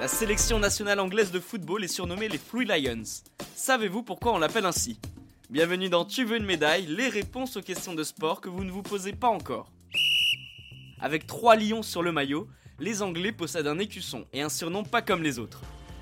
[0.00, 3.02] La sélection nationale anglaise de football est surnommée les Free Lions.
[3.56, 5.00] Savez-vous pourquoi on l'appelle ainsi?
[5.50, 8.70] Bienvenue dans Tu veux une médaille, les réponses aux questions de sport que vous ne
[8.70, 9.72] vous posez pas encore.
[11.00, 12.46] Avec trois lions sur le maillot,
[12.78, 15.60] les Anglais possèdent un écusson et un surnom pas comme les autres.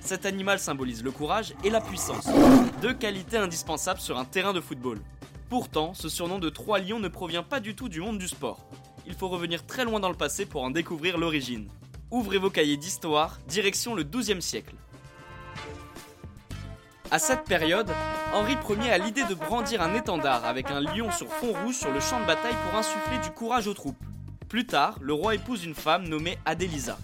[0.00, 2.28] Cet animal symbolise le courage et la puissance,
[2.82, 5.00] deux qualités indispensables sur un terrain de football.
[5.48, 8.68] Pourtant, ce surnom de trois lions ne provient pas du tout du monde du sport.
[9.06, 11.68] Il faut revenir très loin dans le passé pour en découvrir l'origine.
[12.10, 14.74] Ouvrez vos cahiers d'histoire, direction le XIIe siècle.
[17.12, 17.88] À cette période,
[18.34, 21.92] Henri Ier a l'idée de brandir un étendard avec un lion sur fond rouge sur
[21.92, 24.04] le champ de bataille pour insuffler du courage aux troupes.
[24.48, 26.98] Plus tard, le roi épouse une femme nommée Adélisa.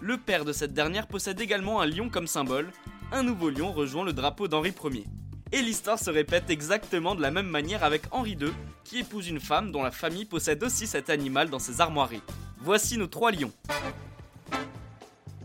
[0.00, 2.72] Le père de cette dernière possède également un lion comme symbole.
[3.12, 5.04] Un nouveau lion rejoint le drapeau d'Henri Ier.
[5.50, 8.52] Et l'histoire se répète exactement de la même manière avec Henri II,
[8.84, 12.22] qui épouse une femme dont la famille possède aussi cet animal dans ses armoiries.
[12.58, 13.52] Voici nos trois lions.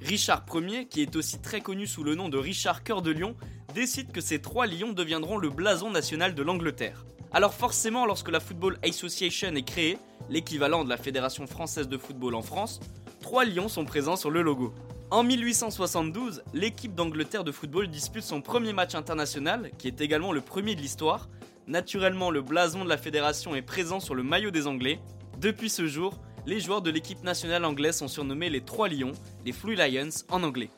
[0.00, 3.34] Richard Ier, qui est aussi très connu sous le nom de Richard Cœur de Lion,
[3.74, 7.04] décide que ces trois lions deviendront le blason national de l'Angleterre.
[7.32, 9.98] Alors forcément, lorsque la Football Association est créée,
[10.30, 12.80] l'équivalent de la Fédération française de football en France,
[13.20, 14.72] trois lions sont présents sur le logo.
[15.10, 20.42] En 1872, l'équipe d'Angleterre de football dispute son premier match international, qui est également le
[20.42, 21.30] premier de l'histoire.
[21.66, 25.00] Naturellement, le blason de la fédération est présent sur le maillot des Anglais.
[25.40, 29.12] Depuis ce jour, les joueurs de l'équipe nationale anglaise sont surnommés les Trois Lions,
[29.46, 30.68] les Free Lions en anglais.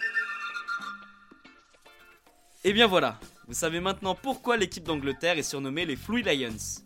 [2.62, 6.84] Et bien voilà, vous savez maintenant pourquoi l'équipe d'Angleterre est surnommée les Free Lions.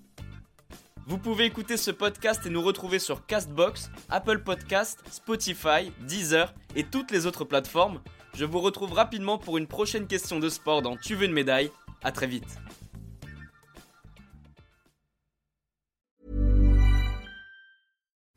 [1.06, 6.84] Vous pouvez écouter ce podcast et nous retrouver sur Castbox, Apple Podcast, Spotify, Deezer et
[6.84, 8.00] toutes les autres plateformes.
[8.34, 11.70] Je vous retrouve rapidement pour une prochaine question de sport dans Tu veux une médaille.
[12.02, 12.58] À très vite.